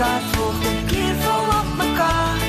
mekaar 0.00 0.20
volg, 0.32 0.60
dit 0.64 0.84
keer 0.88 1.16
vol 1.20 1.48
op 1.52 1.72
mekaar. 1.76 2.44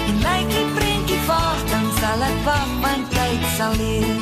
En 0.00 0.14
lyk 0.22 0.46
die 0.48 0.68
prentjie 0.78 1.18
vaag, 1.26 1.58
dan 1.68 1.90
sal 1.98 2.22
ek 2.24 2.38
wag, 2.46 2.70
want 2.80 3.10
tyd 3.12 3.44
sal 3.58 3.74
leer. 3.76 4.14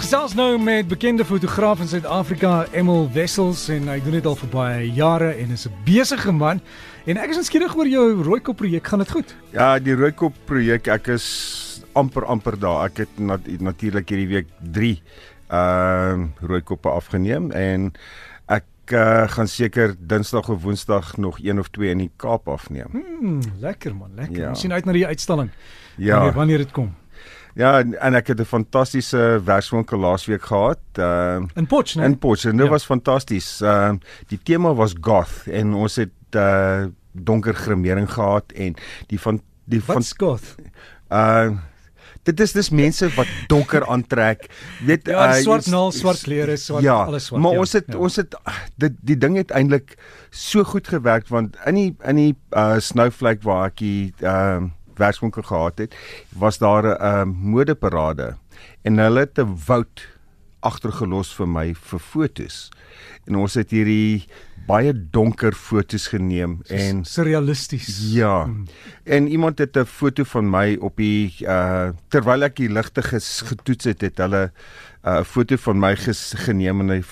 Gesels 0.00 0.34
nou 0.34 0.48
met 0.58 0.88
bekende 0.90 1.22
fotograaf 1.28 1.84
in 1.84 1.90
Suid-Afrika, 1.92 2.64
Emil 2.74 3.06
Wessels 3.14 3.68
en 3.70 3.86
hy 3.92 4.00
doen 4.02 4.16
dit 4.18 4.26
al 4.26 4.34
vir 4.40 4.50
baie 4.56 4.90
jare 4.96 5.30
en 5.38 5.54
is 5.54 5.68
'n 5.68 5.74
besige 5.86 6.32
man. 6.32 6.60
En 7.06 7.16
ek 7.16 7.30
is 7.30 7.36
nuuskierig 7.36 7.76
oor 7.76 7.86
jou 7.86 8.22
Rooikop 8.26 8.56
projek, 8.56 8.86
gaan 8.86 8.98
dit 8.98 9.10
goed? 9.10 9.34
Ja, 9.52 9.78
die 9.78 9.94
Rooikop 9.94 10.34
projek, 10.46 10.88
ek 10.88 11.06
is 11.14 11.84
amper 11.94 12.24
amper 12.24 12.58
daar. 12.58 12.86
Ek 12.86 13.06
het 13.06 13.18
nat 13.18 13.46
natuurlik 13.46 14.08
hierdie 14.08 14.28
week 14.28 14.48
3 14.72 15.02
ehm 15.48 16.22
uh, 16.22 16.28
Rooikoppe 16.42 16.88
afgeneem 16.88 17.52
en 17.52 17.92
ek 18.88 18.94
uh, 18.96 19.28
gaan 19.28 19.48
seker 19.48 19.92
Dinsdag 20.00 20.48
of 20.48 20.62
Woensdag 20.64 21.16
nog 21.20 21.38
een 21.44 21.58
of 21.60 21.68
twee 21.68 21.90
in 21.92 21.98
die 21.98 22.10
Kaap 22.16 22.48
afneem. 22.48 22.88
Hmm, 23.20 23.40
lekker 23.60 23.92
man, 23.94 24.14
lekker. 24.16 24.40
Ja. 24.40 24.48
Ons 24.54 24.60
sien 24.64 24.72
uit 24.72 24.84
na 24.88 24.92
die 24.96 25.06
uitstalling. 25.06 25.50
Ja. 25.96 26.16
Wanneer, 26.16 26.34
wanneer 26.38 26.58
dit 26.64 26.72
kom. 26.72 26.94
Ja, 27.58 27.78
en, 27.82 27.92
en 28.00 28.14
ek 28.14 28.28
het 28.32 28.40
'n 28.40 28.44
fantastiese 28.48 29.40
werkswinkel 29.44 29.98
laasweek 29.98 30.42
gehad. 30.42 30.78
Ehm 30.94 31.42
uh, 31.42 31.48
In 31.56 31.66
Potch, 31.66 31.96
né? 31.96 32.04
in 32.04 32.18
Potch 32.18 32.44
en 32.46 32.56
dit 32.56 32.64
Ja. 32.66 32.70
was 32.72 32.84
fantasties. 32.84 33.60
Ehm 33.60 33.94
uh, 33.94 34.00
die 34.28 34.38
tema 34.42 34.72
was 34.74 34.94
goth 35.00 35.46
en 35.46 35.74
ons 35.74 35.96
het 35.96 36.10
uh, 36.36 36.86
donker 37.12 37.54
gremering 37.54 38.08
gehad 38.12 38.52
en 38.54 38.74
die 39.06 39.20
van 39.20 39.40
die 39.64 39.82
van 39.84 39.94
Wat 39.94 40.04
skoot? 40.04 40.54
uh 41.12 41.50
dit 42.28 42.40
is 42.44 42.52
dis 42.52 42.70
mense 42.70 43.08
wat 43.16 43.30
donker 43.50 43.86
aantrek. 43.86 44.46
Weet 44.84 45.08
Ja, 45.08 45.28
uh, 45.28 45.40
swart 45.42 45.68
naal, 45.72 45.92
swart 45.96 46.22
klere, 46.26 46.56
swart 46.60 46.84
ja, 46.86 47.00
alles 47.08 47.28
swart. 47.30 47.42
Maar 47.42 47.56
ja, 47.56 47.64
ons 47.64 47.72
het 47.72 47.88
ja. 47.88 47.98
ons 47.98 48.16
het 48.20 48.36
dit 48.76 48.98
die 49.12 49.18
ding 49.18 49.38
het 49.40 49.54
eintlik 49.56 49.96
so 50.30 50.64
goed 50.64 50.88
gewerk 50.88 51.28
want 51.32 51.56
in 51.66 51.78
die 51.80 51.92
in 52.04 52.20
die 52.20 52.34
uh 52.56 52.76
snowflake 52.82 53.46
waar 53.46 53.70
ek 53.72 53.80
die 53.80 54.12
ehm 54.20 54.68
uh, 54.68 54.74
werkswinkel 54.98 55.44
gehad 55.46 55.78
het, 55.78 55.92
was 56.34 56.58
daar 56.58 56.82
'n 56.82 56.96
uh, 56.98 57.24
modeparade 57.24 58.34
en 58.82 58.98
hulle 58.98 59.20
het 59.20 59.38
'n 59.38 59.54
woud 59.66 60.17
agtergelos 60.60 61.30
vir 61.36 61.48
my 61.48 61.66
vir 61.74 62.00
fotos. 62.02 62.68
En 63.28 63.36
ons 63.36 63.54
het 63.58 63.70
hierdie 63.70 64.26
baie 64.68 64.92
donker 64.92 65.54
fotos 65.56 66.08
geneem 66.12 66.58
en 66.74 67.04
surrealisties. 67.08 67.88
Ja. 68.12 68.44
Hmm. 68.44 68.66
En 69.04 69.28
iemand 69.28 69.58
het 69.58 69.76
'n 69.76 69.84
foto 69.84 70.24
van 70.24 70.50
my 70.50 70.76
op 70.80 70.96
die 70.96 71.34
uh 71.46 71.90
terwyl 72.08 72.42
ek 72.42 72.56
die 72.56 72.68
ligte 72.68 73.02
getoets 73.02 73.84
het, 73.84 74.00
het 74.00 74.18
hulle 74.18 74.50
'n 75.04 75.08
uh, 75.08 75.24
foto 75.24 75.56
van 75.56 75.78
my 75.78 75.96
ges, 75.96 76.34
geneem 76.36 76.80
en 76.80 76.88
hy 76.88 77.02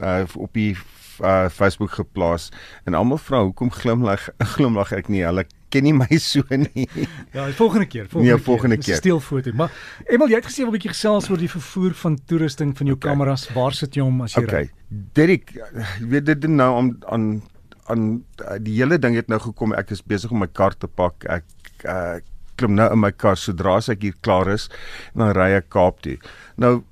uh, 0.00 0.24
op 0.34 0.52
die 0.52 0.76
uh, 1.20 1.48
Facebook 1.48 1.90
geplaas. 1.90 2.50
En 2.84 2.94
almal 2.94 3.18
vra 3.18 3.42
hoekom 3.42 3.70
glimlag 3.70 4.28
glimlag 4.54 4.92
ek 4.92 5.08
nie. 5.08 5.24
Hulle 5.24 5.46
ken 5.74 5.84
nie 5.86 5.92
my 5.96 6.18
so 6.22 6.42
nie. 6.50 6.86
Ja, 7.34 7.46
die 7.50 7.56
volgende 7.58 7.86
keer, 7.90 8.06
volgende 8.08 8.34
Nee, 8.36 8.42
volgende 8.46 8.76
Dis 8.76 8.86
'n 8.86 8.90
keer. 8.90 9.00
Steelfoto. 9.02 9.52
Maar 9.58 9.72
Emil, 10.06 10.28
jy 10.30 10.38
het 10.40 10.46
gesê 10.46 10.62
'n 10.64 10.70
bietjie 10.74 10.92
gesels 10.94 11.30
oor 11.30 11.38
die 11.42 11.50
vervoer 11.50 11.94
van 11.94 12.18
toerusting 12.26 12.76
van 12.76 12.86
jou 12.86 12.96
Okay. 12.96 13.10
kameras. 13.10 13.48
Waar 13.54 13.72
sit 13.74 13.94
jy 13.96 14.02
hom 14.02 14.22
as 14.22 14.34
jy 14.34 14.42
ry? 14.44 14.46
Okay. 14.46 14.70
Derek, 15.14 15.50
jy 16.00 16.06
weet 16.08 16.24
dit 16.26 16.46
nou 16.50 16.70
aan 16.78 16.94
aan 17.10 17.42
aan 17.86 18.24
die 18.64 18.78
hele 18.80 18.96
ding 18.98 19.14
het 19.14 19.28
nou 19.28 19.38
gekom. 19.40 19.74
Ek 19.76 19.90
is 19.90 20.00
besig 20.02 20.30
om 20.32 20.38
my 20.40 20.46
kar 20.48 20.72
te 20.78 20.86
pak. 20.88 21.24
Ek 21.28 21.44
uh, 21.84 22.16
klim 22.56 22.74
nou 22.74 22.86
in 22.92 23.00
my 23.00 23.10
kar 23.12 23.36
sodra 23.36 23.76
as 23.76 23.88
ek 23.92 24.02
hier 24.06 24.14
klaar 24.22 24.48
is 24.48 24.68
en 25.14 25.20
dan 25.20 25.32
ry 25.36 25.50
ek 25.58 25.68
Kaap 25.74 26.00
toe. 26.00 26.16
Nou 26.56 26.84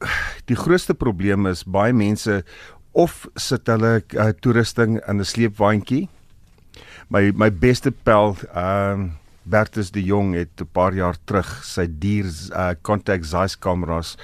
die 0.50 0.56
grootste 0.56 0.94
probleem 0.94 1.46
is 1.46 1.62
baie 1.64 1.92
mense 1.92 2.42
of 2.92 3.26
sit 3.36 3.66
hulle 3.72 4.02
uh, 4.18 4.32
toerusting 4.40 4.98
in 5.08 5.20
'n 5.20 5.24
sleepwaandjie. 5.24 6.08
My 7.08 7.32
my 7.36 7.50
beste 7.50 7.90
pel 7.90 8.36
ehm 8.54 9.00
um, 9.00 9.10
Bertus 9.44 9.90
de 9.90 10.02
Jong 10.02 10.34
het 10.34 10.60
'n 10.60 10.68
paar 10.72 10.94
jaar 10.94 11.16
terug 11.24 11.64
sy 11.64 11.86
dier 11.90 12.26
uh, 12.54 12.74
contact 12.82 13.26
Zeiss 13.26 13.58
kameras 13.58 14.16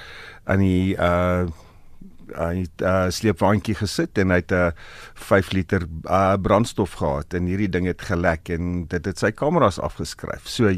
in 0.47 0.59
die 0.59 0.95
uh 0.95 1.47
hy 2.29 2.61
het 2.61 2.81
'n 2.81 2.85
uh, 2.85 3.09
sleepwaandjie 3.09 3.75
gesit 3.75 4.17
en 4.17 4.29
hy 4.29 4.35
het 4.35 4.51
'n 4.51 4.55
uh, 4.55 4.71
5 5.13 5.51
liter 5.51 5.87
uh, 6.05 6.37
brandstof 6.37 6.93
gehad 6.93 7.33
en 7.33 7.45
hierdie 7.45 7.69
ding 7.69 7.85
het 7.85 8.01
gelek 8.01 8.49
en 8.49 8.85
dit 8.87 9.05
het 9.05 9.17
sy 9.17 9.31
kameras 9.31 9.79
afgeskryf. 9.79 10.47
So 10.47 10.69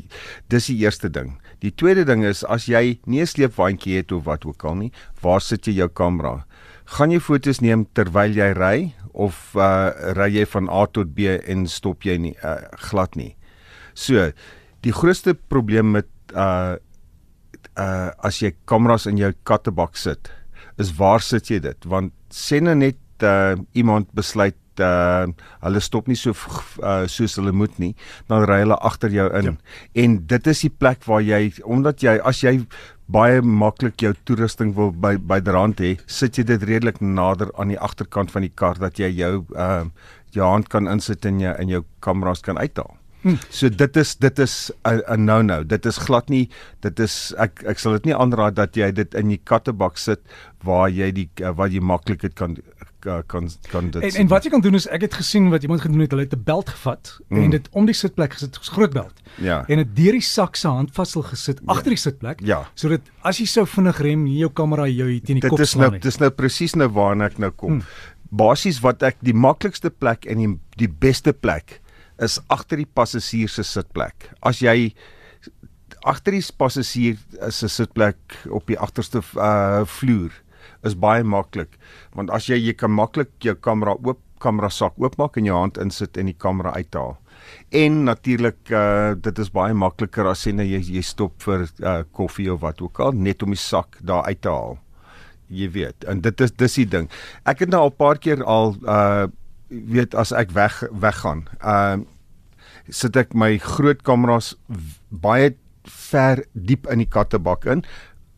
dis 0.48 0.66
die 0.66 0.78
eerste 0.78 1.10
ding. 1.10 1.40
Die 1.60 1.76
tweede 1.76 2.04
ding 2.04 2.24
is 2.24 2.44
as 2.44 2.66
jy 2.66 3.00
nie 3.06 3.22
'n 3.22 3.28
sleepwaandjie 3.28 3.98
het 3.98 4.12
of 4.12 4.24
wat 4.24 4.46
ook 4.46 4.64
al 4.64 4.76
nie, 4.76 4.92
waar 5.22 5.42
sit 5.42 5.66
jy 5.66 5.74
jou 5.74 5.90
kamera? 5.90 6.46
Gaan 6.86 7.14
jy 7.14 7.19
fotos 7.24 7.62
neem 7.62 7.86
terwyl 7.96 8.36
jy 8.36 8.52
ry 8.58 8.75
of 9.14 9.53
uh, 9.59 9.92
ry 10.18 10.30
jy 10.34 10.46
van 10.53 10.69
A 10.72 10.86
tot 10.88 11.14
B 11.16 11.38
en 11.40 11.68
stop 11.69 12.06
jy 12.08 12.18
nie 12.18 12.36
uh, 12.44 12.64
glad 12.90 13.16
nie? 13.19 13.36
So, 13.94 14.31
die 14.86 14.96
grootste 14.96 15.36
probleem 15.36 15.94
met 15.97 16.09
uh 16.34 16.78
uh 17.80 18.12
as 18.28 18.42
jy 18.42 18.52
kameras 18.68 19.06
in 19.08 19.19
jou 19.19 19.31
kattebak 19.47 19.96
sit, 19.96 20.31
is 20.81 20.92
waar 20.97 21.22
sit 21.24 21.52
jy 21.52 21.59
dit? 21.64 21.86
Want 21.88 22.12
sê 22.34 22.59
nou 22.64 22.75
net 22.75 23.00
uh 23.24 23.56
iemand 23.78 24.12
besluit 24.18 24.58
uh 24.81 25.28
hulle 25.62 25.81
stop 25.81 26.08
nie 26.08 26.18
so 26.18 26.34
uh, 26.34 27.08
soos 27.08 27.36
hulle 27.38 27.53
moet 27.53 27.78
nie, 27.80 27.94
dan 28.28 28.46
ry 28.50 28.62
hulle 28.64 28.78
agter 28.81 29.14
jou 29.14 29.28
in. 29.38 29.52
Ja. 29.52 29.53
En 30.03 30.18
dit 30.28 30.47
is 30.47 30.64
die 30.66 30.74
plek 30.74 31.06
waar 31.06 31.22
jy 31.22 31.52
omdat 31.64 32.02
jy 32.03 32.18
as 32.19 32.42
jy 32.44 32.59
baie 33.12 33.42
maklik 33.42 34.02
jou 34.02 34.14
toerusting 34.25 34.74
wil 34.78 34.92
by 34.92 35.18
byderhand 35.18 35.84
hê, 35.84 35.97
sit 36.08 36.40
jy 36.40 36.47
dit 36.47 36.64
redelik 36.64 37.02
nader 37.02 37.52
aan 37.59 37.74
die 37.74 37.80
agterkant 37.80 38.31
van 38.31 38.47
die 38.47 38.53
kar 38.56 38.80
dat 38.80 39.00
jy 39.00 39.12
jou 39.19 39.46
uh 39.56 39.86
jou 40.31 40.47
hand 40.47 40.69
kan 40.72 40.88
insit 40.88 41.25
en 41.28 41.42
jou 41.44 41.52
in 41.59 41.68
jou 41.74 41.81
kameras 42.00 42.40
kan 42.40 42.56
uithaal. 42.56 42.94
Hmm. 43.22 43.38
So 43.53 43.69
dit 43.69 43.98
is 44.02 44.16
dit 44.18 44.40
is 44.40 44.72
'n 44.86 45.02
'n 45.08 45.25
no-no. 45.25 45.63
Dit 45.63 45.86
is 45.86 45.98
glad 45.98 46.30
nie 46.30 46.50
dit 46.81 47.00
is 47.00 47.34
ek 47.38 47.63
ek 47.66 47.80
sal 47.80 47.94
dit 47.94 48.06
nie 48.06 48.16
aanraai 48.16 48.53
dat 48.53 48.75
jy 48.75 48.92
dit 48.92 49.13
in 49.13 49.28
die 49.28 49.42
kattebak 49.44 49.98
sit 49.98 50.22
waar 50.63 50.90
jy 50.90 51.12
die 51.12 51.30
uh, 51.42 51.52
waar 51.52 51.69
jy 51.69 51.80
maklik 51.81 52.22
dit 52.22 52.34
kan 52.34 52.58
kan 53.01 53.23
kan, 53.28 53.50
kan 53.72 53.89
dit 53.91 54.03
En 54.03 54.19
en 54.23 54.29
wat 54.31 54.45
jy 54.45 54.51
kan 54.53 54.62
doen 54.63 54.78
is 54.78 54.88
ek 54.94 55.06
het 55.07 55.17
gesien 55.17 55.50
wat 55.51 55.66
iemand 55.66 55.81
gedoen 55.81 56.03
het, 56.03 56.13
hulle 56.13 56.25
het 56.28 56.35
'n 56.35 56.44
belt 56.45 56.69
gevat 56.69 57.12
mm. 57.28 57.44
en 57.44 57.50
dit 57.50 57.69
om 57.72 57.85
die 57.85 57.95
sitplek 57.97 58.34
gesit, 58.34 58.57
groot 58.57 58.94
belt. 58.94 59.22
Ja. 59.35 59.63
En 59.67 59.81
dit 59.81 59.95
deur 59.95 60.17
die 60.17 60.25
sak 60.25 60.56
se 60.56 60.67
handvatsel 60.67 61.22
gesit 61.22 61.59
ja. 61.59 61.73
agter 61.73 61.95
die 61.95 62.00
sitplek. 62.00 62.41
Ja. 62.45 62.63
Sodat 62.73 63.01
as 63.22 63.38
jy 63.38 63.45
sou 63.45 63.66
vinnig 63.66 64.00
rem, 64.00 64.23
nie 64.23 64.38
jou 64.38 64.51
kamera 64.53 64.88
jou 64.88 65.09
hier 65.09 65.22
teen 65.22 65.39
die 65.39 65.47
dit 65.47 65.50
kop 65.50 65.59
is 65.59 65.69
slaan 65.69 65.81
nou 65.81 65.91
nie. 65.91 66.00
dis 66.00 66.19
nou 66.19 66.29
presies 66.29 66.75
nou 66.75 66.89
waarna 66.89 67.25
ek 67.25 67.38
nou 67.38 67.51
kom. 67.51 67.72
Hmm. 67.72 67.84
Basies 68.29 68.79
wat 68.79 69.03
ek 69.03 69.18
die 69.19 69.33
maklikste 69.33 69.89
plek 69.89 70.25
en 70.25 70.38
die 70.38 70.59
die 70.78 70.91
beste 70.91 71.33
plek 71.33 71.81
is 72.22 72.39
agter 72.47 72.78
die 72.78 72.89
passasier 72.94 73.50
se 73.50 73.63
sitplek. 73.63 74.29
As 74.41 74.62
jy 74.62 74.94
agter 76.06 76.31
die 76.31 76.45
passasier 76.57 77.18
se 77.50 77.69
sitplek 77.69 78.18
op 78.50 78.68
die 78.69 78.78
agterste 78.79 79.22
uh 79.35 79.83
vloer 79.85 80.31
is 80.84 80.96
baie 80.96 81.24
maklik 81.24 81.78
want 82.16 82.30
as 82.30 82.50
jy 82.50 82.58
jy 82.58 82.74
kan 82.74 82.92
maklik 82.92 83.32
jou 83.40 83.56
kamera 83.56 83.96
oop 84.04 84.20
kamera 84.42 84.70
sak 84.74 84.98
oopmaak 85.02 85.38
en 85.38 85.50
jou 85.50 85.58
hand 85.58 85.80
insit 85.82 86.18
en 86.18 86.30
die 86.30 86.38
kamera 86.38 86.74
uithaal. 86.74 87.18
En 87.82 88.04
natuurlik 88.08 88.72
uh 88.74 89.14
dit 89.28 89.42
is 89.44 89.52
baie 89.54 89.74
makliker 89.78 90.30
as 90.32 90.46
sê 90.46 90.54
nou 90.56 90.66
jy 90.68 90.82
jy 90.98 91.04
stop 91.06 91.38
vir 91.46 91.68
uh 91.68 92.02
koffie 92.18 92.50
of 92.54 92.62
wat 92.66 92.82
ook 92.82 93.00
al 93.06 93.18
net 93.28 93.44
om 93.46 93.54
die 93.56 93.62
sak 93.62 94.00
daar 94.02 94.26
uit 94.30 94.42
te 94.42 94.50
haal. 94.50 94.80
Jy 95.52 95.68
weet, 95.76 96.06
en 96.08 96.22
dit 96.24 96.42
is 96.42 96.54
dis 96.56 96.78
die 96.80 96.88
ding. 96.88 97.10
Ek 97.46 97.60
het 97.60 97.70
nou 97.70 97.82
al 97.84 97.94
'n 97.94 98.00
paar 98.00 98.18
keer 98.18 98.44
al 98.44 98.76
uh 98.84 99.28
weet 99.70 100.16
as 100.16 100.32
ek 100.32 100.52
weg 100.52 100.84
weggaan. 100.92 101.48
Uh 101.64 102.04
sit 102.90 103.16
ek 103.16 103.34
my 103.34 103.58
groot 103.58 104.02
kameras 104.04 104.56
baie 105.10 105.56
ver 105.86 106.44
diep 106.54 106.88
in 106.92 107.00
die 107.02 107.10
kattebak 107.10 107.66
in, 107.66 107.84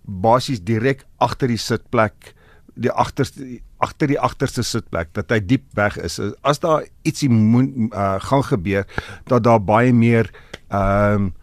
basies 0.04 0.62
direk 0.64 1.06
agter 1.24 1.52
die 1.52 1.60
sitplek, 1.60 2.34
die 2.74 2.92
agterste 2.92 3.60
agter 3.84 4.08
die 4.08 4.20
agterste 4.20 4.64
sitplek 4.64 5.12
dat 5.18 5.32
hy 5.34 5.42
diep 5.44 5.66
weg 5.78 5.98
is. 6.00 6.20
As 6.48 6.62
daar 6.64 6.86
ietsie 7.04 7.30
moet 7.30 7.74
uh, 7.92 8.16
gaan 8.24 8.46
gebeur, 8.48 8.86
dat 9.28 9.44
daar 9.44 9.62
baie 9.64 9.94
meer 9.94 10.32
ehm 10.70 11.30
um, 11.30 11.34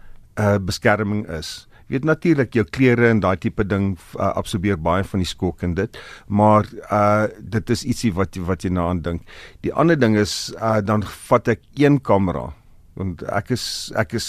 uh, 0.40 0.56
beskerming 0.56 1.26
is. 1.28 1.66
Jy 1.90 1.98
weet 1.98 2.06
natuurlik 2.06 2.54
jou 2.54 2.64
klere 2.64 3.08
en 3.10 3.20
daai 3.20 3.36
tipe 3.42 3.64
ding 3.66 3.92
uh, 4.14 4.30
absorbeer 4.38 4.78
baie 4.78 5.04
van 5.04 5.20
die 5.20 5.28
skok 5.28 5.64
en 5.66 5.74
dit, 5.74 5.98
maar 6.28 6.68
uh 6.88 7.26
dit 7.40 7.72
is 7.74 7.84
ietsie 7.84 8.12
wat 8.14 8.38
wat 8.46 8.64
jy 8.64 8.70
na 8.72 8.88
aan 8.88 9.02
dink. 9.02 9.26
Die 9.66 9.74
ander 9.74 9.98
ding 9.98 10.16
is 10.16 10.54
uh 10.56 10.78
dan 10.80 11.02
vat 11.28 11.50
ek 11.56 11.66
een 11.76 12.00
kamera 12.00 12.52
want 13.00 13.22
ek 13.32 13.50
is 13.56 13.64
ek 13.98 14.12
is 14.18 14.28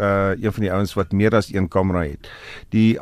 uh 0.00 0.32
een 0.38 0.54
van 0.54 0.66
die 0.68 0.72
ouens 0.72 0.94
wat 0.98 1.12
meer 1.12 1.34
as 1.34 1.50
een 1.52 1.68
kamera 1.68 2.04
het. 2.06 2.30
Die 2.74 2.94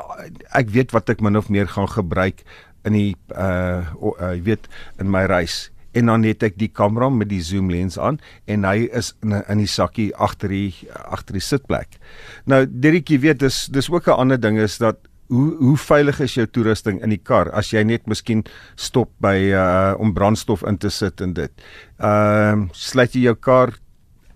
ek 0.57 0.73
weet 0.73 0.95
wat 0.97 1.13
ek 1.13 1.21
min 1.21 1.37
of 1.37 1.51
meer 1.53 1.69
gaan 1.69 1.89
gebruik 1.93 2.41
in 2.89 2.97
die 2.97 3.13
uh 3.37 3.85
o- 4.01 4.17
uh 4.17 4.33
jy 4.35 4.43
weet 4.49 4.69
in 4.99 5.13
my 5.13 5.27
reis 5.29 5.69
en 5.93 6.07
dan 6.07 6.23
het 6.23 6.43
ek 6.47 6.55
die 6.59 6.71
kamera 6.71 7.09
met 7.11 7.29
die 7.29 7.43
zoom 7.43 7.69
lens 7.71 7.99
aan 7.99 8.21
en 8.47 8.65
hy 8.65 8.87
is 8.95 9.13
in 9.27 9.35
in 9.43 9.59
die 9.59 9.71
sakkie 9.71 10.11
agter 10.15 10.49
die 10.55 10.73
agter 11.11 11.35
die 11.35 11.43
sitplek. 11.45 11.99
Nou 12.47 12.65
Derek 12.67 13.11
jy 13.11 13.19
weet 13.27 13.41
dis 13.43 13.67
dis 13.75 13.91
ook 13.91 14.07
'n 14.09 14.19
ander 14.27 14.41
ding 14.41 14.59
is 14.59 14.79
dat 14.79 14.97
hoe 15.31 15.55
hoe 15.59 15.77
veilig 15.77 16.21
is 16.21 16.35
jou 16.35 16.47
toerusting 16.47 17.03
in 17.03 17.11
die 17.11 17.23
kar 17.23 17.51
as 17.55 17.71
jy 17.71 17.83
net 17.87 18.07
miskien 18.07 18.45
stop 18.77 19.11
by 19.23 19.37
uh 19.55 19.95
om 19.99 20.15
brandstof 20.15 20.63
in 20.67 20.79
te 20.79 20.91
sit 20.91 21.21
en 21.21 21.33
dit. 21.35 21.53
Ehm 21.99 22.63
uh, 22.63 22.69
sluit 22.73 23.13
jy 23.15 23.23
jou 23.29 23.35
kar 23.35 23.75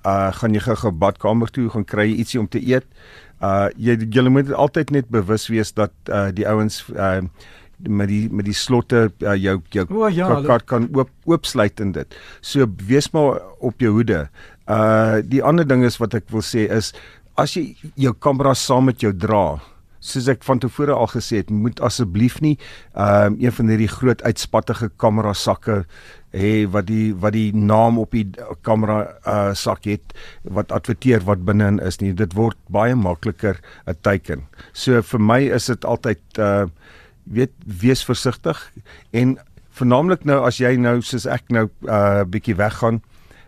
uh 0.04 0.30
gaan 0.36 0.54
jy 0.54 0.60
gou-gou 0.60 0.92
badkamer 0.92 1.50
toe, 1.50 1.68
gaan 1.72 1.84
kry 1.84 2.08
jy 2.10 2.16
ietsie 2.22 2.40
om 2.40 2.48
te 2.48 2.60
eet. 2.60 2.84
Uh 3.42 3.68
jy 3.76 3.96
jy 4.10 4.28
moet 4.28 4.52
altyd 4.52 4.90
net 4.90 5.08
bewus 5.12 5.48
wees 5.48 5.72
dat 5.72 5.92
uh 6.08 6.30
die 6.32 6.46
ouens 6.48 6.84
uh 6.94 7.20
met 7.84 8.08
die 8.08 8.28
met 8.30 8.46
die 8.46 8.54
slotte 8.54 9.10
uh, 9.20 9.34
jou 9.34 9.58
jou 9.74 9.84
O, 9.90 10.06
ja, 10.08 10.28
hulle- 10.30 10.46
kar 10.46 10.62
kan 10.62 10.86
oop 10.94 11.10
oopsluit 11.26 11.80
in 11.80 11.92
dit. 11.92 12.14
So 12.40 12.66
wees 12.86 13.10
maar 13.12 13.40
op 13.60 13.80
jou 13.82 13.92
hoede. 13.98 14.28
Uh 14.68 15.20
die 15.24 15.42
ander 15.42 15.66
ding 15.66 15.84
is 15.84 15.98
wat 16.00 16.14
ek 16.14 16.30
wil 16.32 16.40
sê 16.44 16.68
is 16.70 16.92
as 17.36 17.56
jy 17.56 17.74
jou 17.98 18.12
kamera 18.14 18.54
saam 18.54 18.86
met 18.86 19.02
jou 19.02 19.10
dra, 19.12 19.58
soos 20.04 20.28
ek 20.30 20.44
van 20.46 20.60
tevore 20.62 20.94
al 20.94 21.08
gesê 21.10 21.40
het, 21.42 21.50
moet 21.50 21.80
asseblief 21.82 22.38
nie 22.44 22.54
ehm 22.94 23.34
een 23.42 23.52
van 23.52 23.68
hierdie 23.72 23.88
groot 23.90 24.22
uitspattige 24.22 24.90
kamera 24.96 25.32
sakke 25.34 25.82
hê 26.34 26.66
wat 26.70 26.88
die 26.90 27.14
wat 27.14 27.32
die 27.36 27.54
naam 27.54 27.98
op 28.02 28.14
die 28.16 28.26
kamera 28.66 28.98
uh 29.24 29.54
sak 29.54 29.86
het 29.88 30.14
wat 30.42 30.72
adverteer 30.74 31.24
wat 31.28 31.44
binne-in 31.46 31.78
is 31.78 32.00
nie. 32.02 32.12
Dit 32.12 32.34
word 32.34 32.58
baie 32.68 32.94
makliker 32.94 33.60
'n 33.86 33.96
teiken. 34.02 34.46
So 34.72 35.02
vir 35.02 35.20
my 35.20 35.40
is 35.40 35.66
dit 35.66 35.84
altyd 35.84 36.22
uh 36.38 36.66
weet 37.24 37.52
wees 37.64 38.04
versigtig 38.04 38.58
en 39.12 39.38
vernaamlik 39.70 40.24
nou 40.24 40.44
as 40.44 40.58
jy 40.60 40.76
nou 40.76 41.00
soos 41.02 41.26
ek 41.26 41.48
nou 41.48 41.68
uh 41.88 42.24
bietjie 42.24 42.56
weggaan 42.56 43.00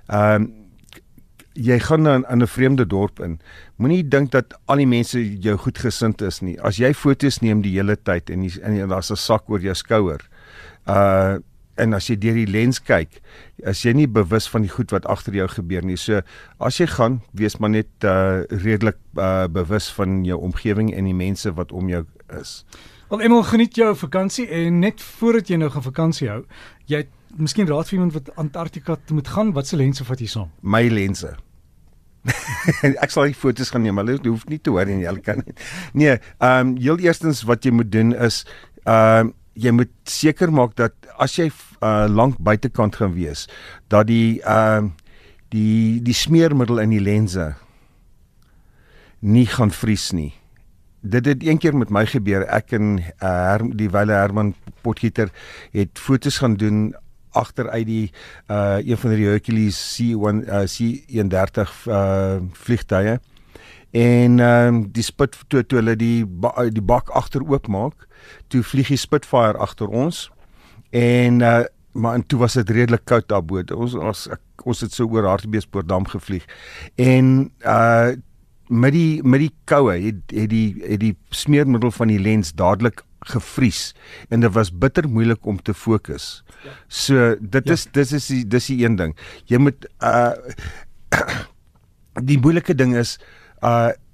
ehm 0.08 0.42
um, 0.42 0.52
jy 1.56 1.78
gaan 1.80 2.04
dan 2.04 2.24
in 2.28 2.42
'n 2.42 2.46
vreemde 2.46 2.86
dorp 2.86 3.20
in. 3.20 3.40
Moenie 3.76 4.08
dink 4.08 4.30
dat 4.30 4.58
al 4.64 4.76
die 4.76 4.86
mense 4.86 5.38
jou 5.40 5.56
goedgesind 5.56 6.22
is 6.22 6.40
nie. 6.40 6.60
As 6.60 6.76
jy 6.76 6.94
foto's 6.94 7.40
neem 7.40 7.62
die 7.62 7.72
hele 7.72 7.96
tyd 7.96 8.30
en 8.30 8.40
die, 8.40 8.60
en 8.62 8.88
daar's 8.88 9.10
'n 9.10 9.16
sak 9.16 9.48
oor 9.48 9.60
jou 9.60 9.74
skouer. 9.74 10.20
Uh 10.86 11.38
en 11.82 11.96
as 11.96 12.08
jy 12.10 12.16
deur 12.20 12.38
die 12.38 12.48
lens 12.50 12.80
kyk, 12.82 13.20
is 13.68 13.84
jy 13.84 13.94
nie 13.96 14.08
bewus 14.10 14.48
van 14.52 14.66
die 14.66 14.72
goed 14.72 14.92
wat 14.94 15.06
agter 15.10 15.36
jou 15.36 15.46
gebeur 15.52 15.86
nie. 15.86 15.98
So 16.00 16.22
as 16.62 16.80
jy 16.80 16.88
gaan, 16.96 17.20
wees 17.36 17.58
maar 17.60 17.72
net 17.74 17.90
uh 18.04 18.44
redelik 18.50 18.98
uh 19.16 19.46
bewus 19.52 19.88
van 19.96 20.22
jou 20.26 20.38
omgewing 20.48 20.92
en 20.94 21.08
die 21.08 21.16
mense 21.16 21.52
wat 21.56 21.72
om 21.72 21.88
jou 21.92 22.04
is. 22.40 22.62
Wel 23.10 23.22
Emel, 23.22 23.42
geniet 23.46 23.76
jou 23.78 23.92
vakansie 23.96 24.48
en 24.50 24.80
net 24.82 25.02
voordat 25.18 25.50
jy 25.52 25.60
nou 25.62 25.70
gaan 25.70 25.84
vakansie 25.84 26.28
hou, 26.28 26.42
jy 26.90 27.04
het 27.04 27.12
miskien 27.38 27.68
raad 27.68 27.86
vir 27.86 28.00
iemand 28.00 28.16
wat 28.16 28.32
Antarktika 28.40 28.96
moet 29.14 29.28
gaan, 29.28 29.52
wat 29.54 29.68
se 29.68 29.76
lense 29.78 30.04
vat 30.04 30.20
jy 30.20 30.30
saam? 30.30 30.50
my 30.62 30.86
lense. 30.90 31.36
ek 33.04 33.12
sal 33.14 33.28
die 33.30 33.38
foto's 33.38 33.70
gaan 33.70 33.84
neem, 33.86 33.98
hulle 34.02 34.18
hoef 34.24 34.46
nie 34.50 34.58
te 34.58 34.72
hoor 34.74 34.90
en 34.90 35.02
jy 35.04 35.14
kan 35.22 35.42
nie. 35.44 35.56
Nee, 35.94 36.18
ehm 36.40 36.72
um, 36.72 36.76
heel 36.82 36.98
eerstens 37.04 37.44
wat 37.46 37.66
jy 37.66 37.74
moet 37.74 37.92
doen 37.92 38.14
is 38.14 38.44
ehm 38.84 39.28
um, 39.28 39.34
jy 39.56 39.72
moet 39.72 39.92
seker 40.08 40.52
maak 40.52 40.76
dat 40.76 40.94
as 41.22 41.36
jy 41.38 41.48
uh, 41.48 42.06
lank 42.08 42.38
buitekant 42.38 42.98
gaan 43.00 43.14
wees, 43.16 43.46
dat 43.88 44.08
die 44.12 44.40
ehm 44.44 44.92
um, 44.92 44.94
die 45.54 46.02
die 46.02 46.14
smeermiddel 46.16 46.80
in 46.82 46.90
die 46.90 47.00
lense 47.00 47.52
nie 49.22 49.46
gaan 49.46 49.70
vries 49.70 50.10
nie. 50.12 50.32
Dit 51.06 51.28
het 51.30 51.44
een 51.46 51.60
keer 51.62 51.76
met 51.78 51.92
my 51.94 52.02
gebeur. 52.10 52.42
Ek 52.50 52.74
en 52.74 52.98
uh, 52.98 53.04
Her, 53.22 53.62
die 53.78 53.86
Wile 53.94 54.16
Herman 54.18 54.54
Potgieter 54.82 55.30
het 55.70 56.02
foto's 56.02 56.40
gaan 56.42 56.58
doen 56.58 56.90
agter 57.36 57.70
uit 57.70 57.86
die 57.86 58.10
uh 58.50 58.78
een 58.80 58.98
van 58.98 59.14
die 59.14 59.28
Hercules 59.28 59.78
C1 59.94 60.42
uh, 60.48 60.64
C130 60.66 61.72
uh 61.86 62.38
vliegtye. 62.52 63.20
En 63.96 64.40
ehm 64.40 64.74
um, 64.74 64.80
die 64.92 65.04
spit 65.04 65.36
toe 65.48 65.62
toe 65.64 65.78
hulle 65.80 65.94
die 65.96 66.26
ba, 66.26 66.52
die 66.68 66.84
bak 66.84 67.08
agter 67.16 67.44
oopmaak, 67.46 68.04
toe 68.52 68.60
vlieg 68.66 68.90
die 68.92 69.00
Spitfire 69.00 69.56
agter 69.62 69.88
ons. 69.88 70.26
En 70.92 71.40
uh 71.40 71.64
maar 71.96 72.14
en 72.18 72.26
toe 72.28 72.36
was 72.38 72.52
dit 72.52 72.70
redelik 72.76 73.06
koud 73.08 73.24
daarbo. 73.32 73.62
Ons 73.72 73.94
ons 73.96 74.26
ek, 74.34 74.40
ons 74.68 74.82
het 74.84 74.92
so 74.92 75.08
oor 75.08 75.24
Hartbeespoortdam 75.24 76.04
gevlieg. 76.12 76.44
En 77.00 77.50
uh 77.64 78.12
met 78.68 78.92
die 78.92 79.22
met 79.22 79.40
die 79.40 79.52
koue 79.70 79.94
het 79.94 80.34
het 80.34 80.50
die 80.50 80.74
het 80.82 81.00
die 81.00 81.14
smeermiddel 81.30 81.94
van 81.94 82.10
die 82.12 82.18
lens 82.20 82.50
dadelik 82.58 83.00
gevries 83.30 83.94
en 84.28 84.42
dit 84.42 84.52
was 84.52 84.72
bitter 84.74 85.08
moeilik 85.08 85.46
om 85.46 85.56
te 85.62 85.74
fokus. 85.74 86.42
So 86.88 87.36
dit 87.40 87.64
Ja. 87.64 87.72
is 87.72 87.86
dis 87.92 88.12
is 88.12 88.26
die 88.26 88.44
dis 88.44 88.66
die 88.66 88.84
een 88.84 88.96
ding. 88.96 89.16
Jy 89.46 89.58
moet 89.58 89.88
uh 90.02 90.34
die 92.30 92.38
moeilike 92.38 92.74
ding 92.74 92.96
is 92.96 93.16
uh 93.16 93.45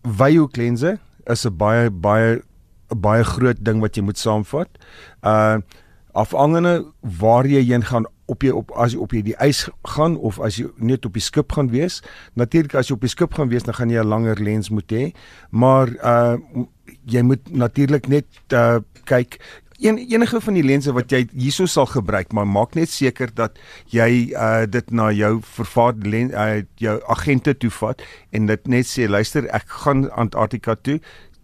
wyhoeklense 0.03 0.99
is 1.27 1.47
'n 1.47 1.57
baie 1.57 1.91
baie 1.91 2.43
'n 2.91 3.01
baie 3.01 3.25
groot 3.25 3.65
ding 3.65 3.81
wat 3.81 3.97
jy 3.97 4.03
moet 4.03 4.19
saamvat. 4.19 4.69
Uh 5.23 5.61
afhangende 6.13 6.93
waar 7.01 7.47
jy 7.47 7.63
heen 7.65 7.85
gaan 7.85 8.05
op 8.27 8.43
jy 8.43 8.51
op 8.51 8.71
as 8.77 8.93
jy 8.93 8.99
op 9.01 9.13
jy 9.13 9.23
die 9.23 9.37
ys 9.41 9.65
gaan 9.95 10.17
of 10.17 10.41
as 10.41 10.59
jy 10.61 10.69
net 10.77 11.07
op 11.09 11.17
die 11.17 11.25
skip 11.25 11.53
gaan 11.53 11.71
wees. 11.73 12.03
Natuurlik 12.35 12.75
as 12.75 12.89
jy 12.91 12.95
op 12.95 13.01
die 13.01 13.13
skip 13.13 13.33
gaan 13.35 13.49
wees, 13.49 13.65
dan 13.65 13.75
gaan 13.75 13.91
jy 13.91 14.01
'n 14.01 14.09
langer 14.09 14.37
lens 14.37 14.71
moet 14.71 14.93
hê, 14.93 15.13
maar 15.51 15.89
uh 16.05 16.37
jy 17.07 17.23
moet 17.23 17.49
natuurlik 17.51 18.09
net 18.09 18.27
uh 18.53 18.81
kyk 19.05 19.41
een 19.83 19.99
enige 19.99 20.41
van 20.41 20.55
die 20.55 20.65
lense 20.65 20.93
wat 20.95 21.11
jy 21.13 21.25
hierso 21.33 21.67
sal 21.67 21.89
gebruik, 21.91 22.33
maar 22.33 22.47
maak 22.47 22.77
net 22.79 22.91
seker 22.91 23.33
dat 23.35 23.59
jy 23.91 24.33
uh 24.33 24.65
dit 24.71 24.91
na 24.91 25.11
jou 25.13 25.41
vervaardigde 25.43 26.11
lens 26.11 26.33
uh 26.33 26.63
jou 26.81 26.97
agente 27.13 27.55
toe 27.59 27.71
vat 27.81 28.03
en 28.31 28.47
dit 28.47 28.69
net 28.69 28.87
sê 28.87 29.09
luister, 29.11 29.49
ek 29.51 29.69
gaan 29.85 30.07
Antarktika 30.11 30.77
toe 30.79 31.01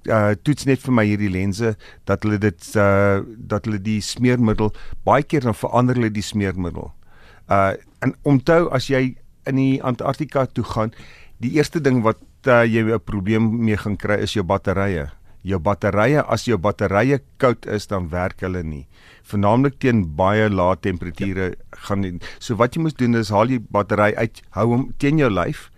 uh 0.06 0.34
toets 0.42 0.68
net 0.70 0.80
vir 0.84 0.94
my 0.94 1.04
hierdie 1.08 1.32
lense 1.32 1.74
dat 2.08 2.22
hulle 2.22 2.38
dit 2.38 2.70
uh 2.76 3.20
dat 3.36 3.66
hulle 3.66 3.82
die 3.82 4.00
smeermiddel 4.00 4.72
baie 5.04 5.26
keer 5.26 5.44
dan 5.44 5.58
verander 5.58 5.98
hulle 5.98 6.12
die 6.14 6.24
smeermiddel. 6.24 6.92
Uh 7.50 7.74
en 8.04 8.14
onthou 8.22 8.68
as 8.70 8.86
jy 8.88 9.16
in 9.48 9.56
die 9.58 9.82
Antarktika 9.82 10.46
toe 10.46 10.64
gaan, 10.64 10.92
die 11.42 11.56
eerste 11.56 11.80
ding 11.80 12.02
wat 12.06 12.20
uh, 12.46 12.62
jy 12.64 12.82
'n 12.84 13.00
probleem 13.00 13.64
mee 13.64 13.76
gaan 13.76 13.96
kry 13.96 14.20
is 14.22 14.34
jou 14.34 14.44
batterye. 14.44 15.10
Jou 15.48 15.60
batterye 15.64 16.20
as 16.28 16.44
jou 16.44 16.58
batterye 16.60 17.20
koud 17.40 17.68
is 17.72 17.88
dan 17.88 18.10
werk 18.12 18.44
hulle 18.44 18.62
nie. 18.66 18.84
Vernaamlik 19.28 19.78
teen 19.80 20.04
baie 20.18 20.48
lae 20.52 20.76
temperature 20.84 21.50
ja. 21.54 21.78
gaan 21.88 22.04
die, 22.04 22.12
so 22.38 22.58
wat 22.60 22.76
jy 22.76 22.84
moet 22.84 22.98
doen 23.00 23.16
is 23.16 23.32
haal 23.32 23.48
die 23.48 23.60
battery 23.60 24.12
uit, 24.18 24.42
hou 24.56 24.68
hom 24.74 24.86
teen 25.00 25.20
jou 25.22 25.30
lyf 25.32 25.70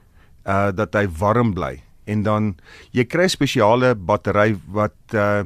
uh 0.48 0.70
dat 0.72 0.96
hy 0.96 1.06
warm 1.20 1.54
bly 1.54 1.76
en 2.10 2.22
dan 2.26 2.52
jy 2.96 3.04
kry 3.08 3.28
spesiale 3.30 3.94
battery 3.94 4.54
wat 4.74 4.96
uh 5.14 5.44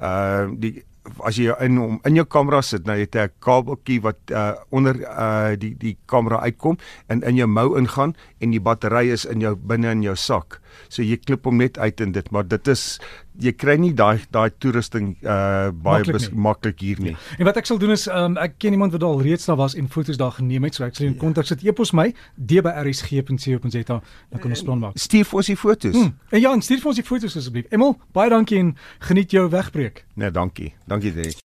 uh 0.00 0.46
die 0.52 0.82
as 1.22 1.38
jy 1.38 1.54
in 1.62 1.78
hom 1.78 1.98
in 2.08 2.18
jou 2.18 2.26
kamera 2.26 2.62
sit 2.66 2.86
nou 2.86 2.96
jy 2.98 3.06
het 3.06 3.16
'n 3.16 3.30
kabeltjie 3.40 4.00
wat 4.02 4.18
uh 4.30 4.54
onder 4.70 4.96
uh 5.02 5.54
die 5.56 5.74
die 5.74 5.96
kamera 6.06 6.40
uitkom 6.42 6.78
en 7.08 7.22
in 7.22 7.36
jou 7.36 7.46
mou 7.46 7.78
ingaan 7.78 8.14
en 8.40 8.50
die 8.50 8.60
battery 8.60 9.10
is 9.10 9.24
in 9.24 9.40
jou 9.40 9.54
binne 9.54 9.90
in 9.90 10.02
jou 10.02 10.16
sak. 10.16 10.60
So 10.88 11.02
jy 11.02 11.18
klip 11.22 11.44
hom 11.44 11.60
net 11.60 11.78
uit 11.78 12.00
in 12.00 12.12
dit, 12.12 12.30
maar 12.30 12.46
dit 12.48 12.68
is 12.68 12.98
jy 13.42 13.52
kry 13.52 13.76
nie 13.80 13.92
daai 13.96 14.22
daai 14.32 14.50
toerusting 14.62 15.14
uh 15.22 15.70
baie 15.70 16.04
Maklik 16.32 16.80
hier 16.80 17.00
nie. 17.02 17.14
En 17.38 17.48
wat 17.48 17.58
ek 17.60 17.68
sal 17.68 17.78
doen 17.78 17.92
is 17.94 18.06
um, 18.08 18.36
ek 18.40 18.56
ken 18.62 18.76
iemand 18.76 18.94
wat 18.96 19.04
al 19.06 19.20
reeds 19.24 19.48
daar 19.48 19.58
was 19.60 19.76
en 19.76 19.88
foto's 19.92 20.16
daar 20.20 20.32
geneem 20.38 20.64
het, 20.68 20.78
so 20.78 20.84
ek 20.86 20.96
sal 20.96 21.08
in 21.10 21.16
kontak 21.20 21.48
sit. 21.48 21.64
Epos 21.66 21.92
my 21.96 22.08
dbrsg.co.za 22.36 23.84
dan 23.86 24.40
kan 24.40 24.50
ons 24.50 24.64
plan 24.66 24.84
maak. 24.86 25.00
Stuur 25.00 25.28
vir 25.28 25.42
ons 25.42 25.52
die 25.52 25.58
foto's. 25.60 25.96
Hmm. 25.96 26.14
En 26.30 26.40
ja, 26.40 26.52
en 26.52 26.64
stuur 26.64 26.82
vir 26.84 26.92
ons 26.94 27.02
die 27.02 27.06
foto's 27.06 27.36
asseblief. 27.36 27.68
Emel, 27.74 27.96
baie 28.16 28.32
dankie 28.32 28.62
en 28.62 28.76
geniet 29.10 29.36
jou 29.36 29.48
wegbreek. 29.52 30.06
Nee, 30.16 30.32
dankie. 30.32 30.72
Dankie 30.88 31.12
Dave. 31.16 31.44